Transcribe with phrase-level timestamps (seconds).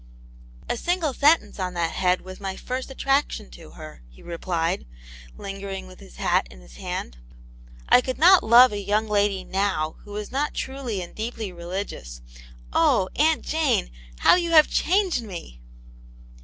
[0.67, 4.87] "A single sentence on that head was my first attraction to her," he replied,
[5.37, 7.19] lingering with his hati in his hand."
[7.87, 12.19] I could not love a young lady no2f^_ who was not truly and deeply religious.
[12.73, 13.91] Oh, Aunt; Jane,
[14.21, 15.61] how you have changed me